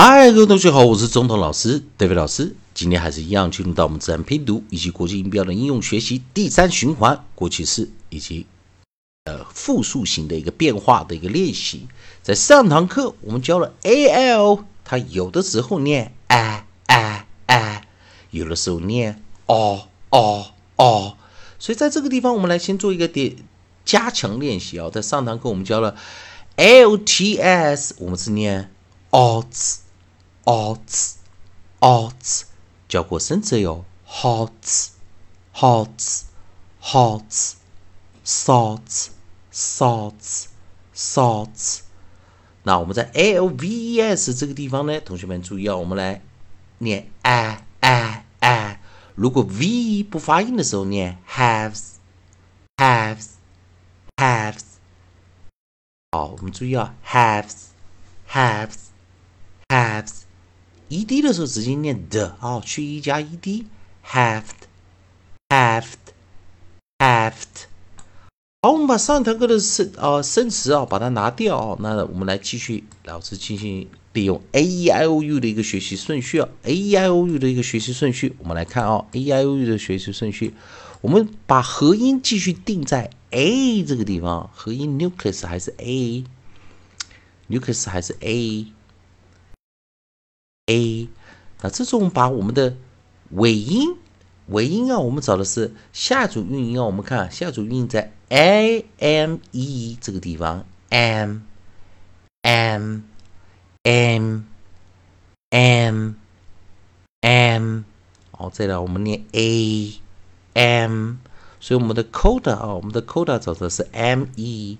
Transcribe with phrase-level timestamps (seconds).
[0.00, 2.54] 嗨，各位同学好，我是中统老师 David 老师。
[2.72, 8.46] 今天还是一样进入到我们自然拼读以及国际音标的应用学习第三循环，过去式以及
[9.24, 11.88] 呃复数型的一个变化的一个练习。
[12.22, 17.82] 在上堂课我们教了 al，它有的时候念 a a a，
[18.30, 21.16] 有的时候念 o o o。
[21.58, 23.34] 所以在这个地方，我们来先做一个点
[23.84, 24.88] 加强练习啊。
[24.90, 25.96] 在上堂课我们教了
[26.56, 28.72] lts，我们是念
[29.10, 29.78] ots
[30.48, 30.48] ots。
[30.48, 31.16] Ots,
[31.80, 32.42] ots，
[32.88, 34.88] 教过生词有 hots,
[35.54, 36.22] hots,
[36.82, 37.52] hots,
[38.24, 39.08] salts,
[39.52, 40.46] salts,
[40.94, 41.80] salts。
[42.62, 46.22] 那我们在 alves 这个地方呢，同学们注意啊，我们来
[46.78, 48.80] 念 a a a。
[49.14, 51.96] 如果 v 不发音的时候，念 haves,
[52.78, 53.32] haves,
[54.16, 54.62] haves。
[56.12, 57.66] 好，我们注意啊，haves,
[58.28, 58.76] haves,
[59.68, 60.27] haves。
[60.88, 64.54] E d 的时候直接念的啊，去 e 加 e d，have，have，have。
[68.62, 79.66] 好，我们把上堂课的生啊生词啊把它拿掉啊，那我们来继续老师进行利用 a e i o u 的一个学习顺序啊，a e i o u 的一个学习顺序，我们来看啊，a e i o u
[79.66, 80.54] 的学习顺序，
[81.02, 86.24] 我们把合音继续定在 a 这个地方，合音 nucleus 还是 a，nucleus
[87.88, 88.66] 还是 a。
[90.68, 91.08] a，
[91.62, 92.76] 那这种把我们的
[93.30, 93.96] 尾音，
[94.48, 96.84] 尾音啊，我们找的是下组韵音啊。
[96.84, 101.40] 我们看下组韵音在 a m e 这个地方，m
[102.42, 103.02] m
[103.82, 104.42] m
[105.50, 106.14] m
[107.22, 107.84] m，
[108.30, 109.94] 好，再来我们念 a
[110.52, 111.16] m，
[111.58, 114.78] 所以我们的 coda 啊，我们的 coda 找的是 m e。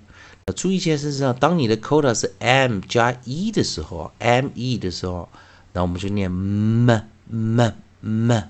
[0.55, 5.27] 注意一件事情啊，当你的 coda 是 m 加 e 的时候，m e 的时候。
[5.73, 6.89] 那我们就念 m
[7.29, 8.43] m m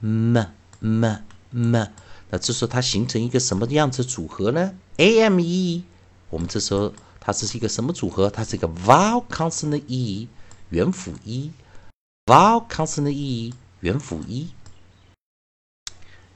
[0.00, 0.46] m
[0.80, 1.16] m
[1.50, 1.86] m，
[2.30, 5.84] 那这时候它形成一个什么样子组合呢？a m e，
[6.28, 8.28] 我们这时候它是一个什么组合？
[8.28, 10.28] 它是一个 vowel consonant e
[10.70, 14.50] 元辅 e，vowel consonant e 元辅 e，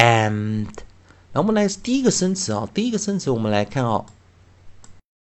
[0.00, 4.06] 那我们来第一个生词啊，第一个生词我们来看哦，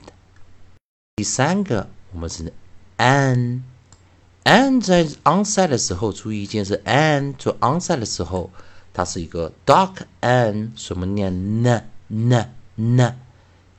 [1.21, 2.51] 第三个，我们是
[2.97, 8.51] an，an 在 onside 的时候，注意一件事，an 做 onside 的时候，
[8.95, 13.19] 它是一个 dark an，所以我们念 n n n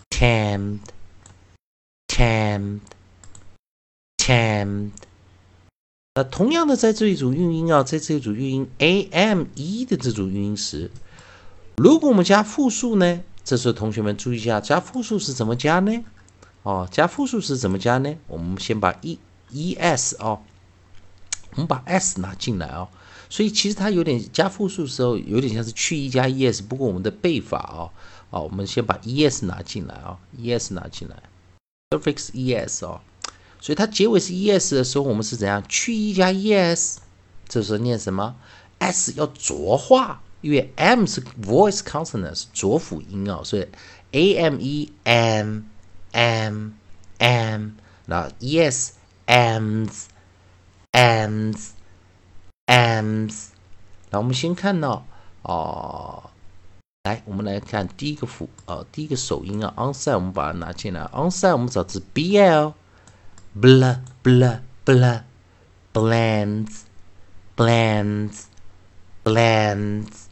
[0.10, 0.80] tamed
[2.08, 2.80] tamed
[4.18, 4.92] tamed。
[6.16, 10.90] 那同样的，在这一组韵音啊，在这一组韵音 a m e 的这组韵音时，
[11.76, 13.22] 如果我们加复数呢？
[13.44, 16.04] 这时候同学们注意一下，加复数是怎么加呢？
[16.64, 18.16] 哦，加复数是怎么加呢？
[18.28, 19.20] 我们先把 e
[19.52, 20.42] e s 哦，
[21.52, 22.88] 我们把 s 拿进来哦。
[23.30, 27.90] 所以其实它有点加复数的时候有点像是去一加 es，不过我们的背法啊，
[28.32, 31.16] 啊，我们先把 es 拿进来啊，es 拿进来
[31.90, 33.02] ，suffix es 哦，
[33.60, 36.98] 所以它结尾是 es 的时候，我们是怎样去一加 es，
[37.48, 38.36] 这时候念什么
[38.80, 43.68] ？s 要浊化，因为 m 是 voice consonant 是浊辅音啊，所以
[44.12, 45.64] a m e m
[46.12, 46.72] m
[47.18, 47.72] m，
[48.06, 48.90] 那 es
[49.28, 50.04] ams
[50.92, 51.75] ams。
[52.68, 53.48] ams，
[54.10, 55.06] 那我们先看到
[55.44, 56.32] 哦，
[57.04, 62.74] 来，我们来看第一个辅呃第一个首音啊，onside 我们把它拿进来，onside 我们找字 bl，bl
[64.24, 65.22] bl bl
[65.94, 68.46] blends，blends。
[69.24, 70.26] blends。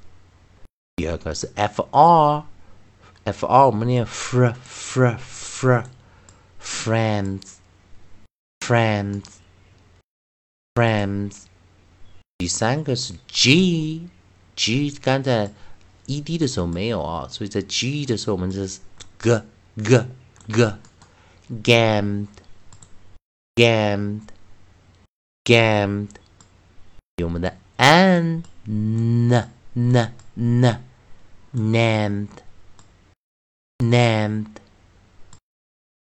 [0.95, 5.85] 第二个是 fr，fr 我们念 fr fr fr
[6.61, 7.55] friends
[8.59, 9.23] friends
[10.75, 11.47] friends。
[12.42, 15.52] 第三个是 g，g 刚才
[16.06, 18.80] ed 的时候没有啊，所以在 g 的时候我们这是
[19.18, 19.42] g
[19.76, 20.06] g
[20.48, 20.72] g
[21.62, 22.28] gammed
[23.54, 24.20] gammed
[25.44, 26.08] gammed。
[27.16, 30.84] 有我们的 an n n n
[31.52, 32.28] named
[33.78, 34.46] named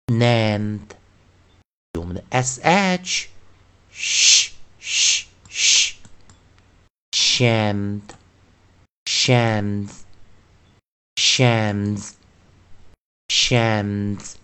[0.08, 0.90] named
[1.98, 3.28] 我们的 sh sh
[3.94, 4.51] sh sh
[7.43, 8.03] Shamed
[9.05, 10.05] shams
[11.17, 12.13] shams
[13.29, 14.35] shams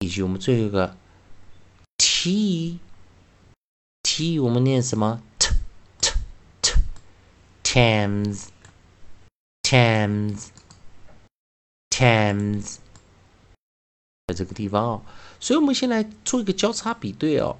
[0.00, 0.96] 以及我们最后一个
[1.98, 2.78] t
[4.02, 5.48] t 我们念什么 t
[6.00, 6.12] t
[6.62, 6.72] t
[7.62, 8.50] t a m e s
[9.72, 10.48] Thames,
[11.88, 12.76] Thames，
[14.26, 15.02] 在这个地方哦，
[15.40, 17.56] 所以我们先来做一个交叉比对哦。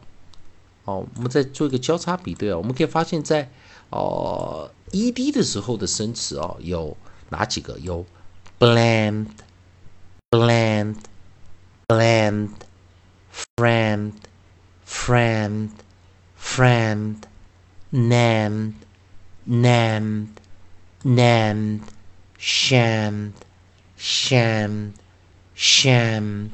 [0.85, 3.51] 哦，我们再做一个交叉比对啊，我们可以发现，在
[3.91, 6.97] 哦 ed 的时候的生词哦，有
[7.31, 7.79] 哪几个？
[7.79, 8.05] 有
[8.59, 9.27] bland,
[10.31, 10.97] bland,
[11.89, 12.51] bland,
[13.57, 14.13] friend,
[14.87, 15.71] friend,
[16.39, 17.17] friend,
[17.91, 18.75] named.
[19.45, 20.29] named,
[21.03, 21.81] named,
[22.39, 23.33] shamed,
[23.99, 24.93] shamed,
[25.57, 26.53] shamed,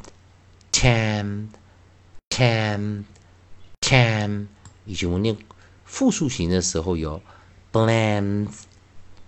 [0.73, 1.49] tamed,
[2.31, 3.05] tamed,
[3.88, 4.48] tamed，
[4.86, 5.38] 以及我们念
[5.86, 7.22] 复数形的时候有
[7.72, 8.64] blends,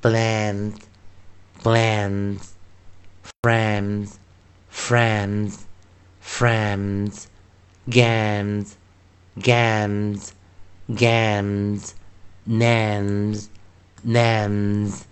[0.01, 0.75] blends,
[1.63, 2.39] blends,
[3.41, 4.11] friends,
[4.71, 5.59] friends,
[6.21, 7.25] friends,
[7.87, 8.71] gams,
[9.37, 10.29] gams,
[10.89, 11.93] gams
[12.47, 13.49] nams,
[14.05, 15.05] nams,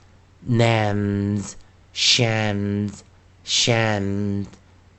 [0.48, 1.56] nams,
[1.94, 3.04] shams,
[3.44, 4.48] shams,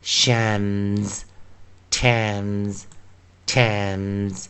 [0.03, 1.25] shams,
[1.91, 2.87] tams,
[3.50, 4.46] Tams,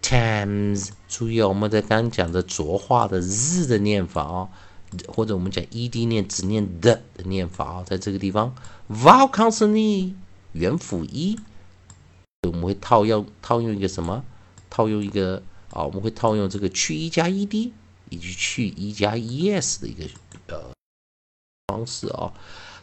[0.00, 0.88] tams。
[1.06, 4.48] 注意，哦我们在刚讲的浊化的日的念法哦，
[5.06, 8.54] 或者我们讲 ed 念只念的的念法哦，在这个地方
[8.88, 10.14] ，vowel consonant
[10.52, 11.38] 元辅一，
[12.46, 14.24] 我们会套用套用一个什么？
[14.70, 15.42] 套用一个。
[15.70, 17.70] 啊，我们会套用这个去一加 ed
[18.08, 20.06] 以及去一加 es 的一个
[20.46, 20.72] 呃
[21.66, 22.32] 方式啊。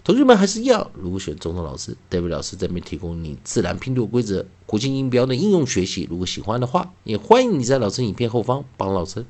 [0.05, 6.07] 同学们还是要，如果选中通老师，David 老师这边提供你自然拼读规则、国际音标的应用学习。
[6.07, 9.25] 如果喜欢的话，也欢迎你在老师影片后方帮老师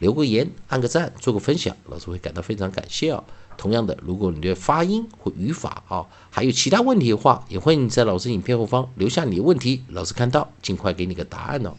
[0.00, 3.24] 留个言、按个赞、做个分享，老师会感到非常感谢哦。
[3.56, 11.72] 同样的，如果你对发音或语法啊还有其他问题的话，也欢迎你在老师影片后方留下你的问题，老师看到尽快给你个答案哦。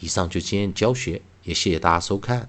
[0.00, 2.48] 以上就今天教学，也谢谢大家收看。